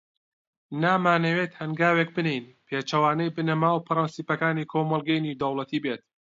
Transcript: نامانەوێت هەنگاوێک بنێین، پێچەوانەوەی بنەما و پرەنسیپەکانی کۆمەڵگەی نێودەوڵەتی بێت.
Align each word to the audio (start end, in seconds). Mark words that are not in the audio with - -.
نامانەوێت 0.81 1.51
هەنگاوێک 1.61 2.09
بنێین، 2.15 2.45
پێچەوانەوەی 2.67 3.33
بنەما 3.37 3.69
و 3.73 3.85
پرەنسیپەکانی 3.87 4.69
کۆمەڵگەی 4.71 5.23
نێودەوڵەتی 5.25 5.83
بێت. 5.83 6.01